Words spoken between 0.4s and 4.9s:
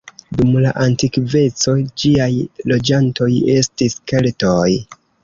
la antikveco ĝiaj loĝantoj estis Keltoj.